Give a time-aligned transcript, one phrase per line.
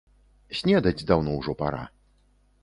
[0.59, 1.83] Снедаць даўно ўжо пара.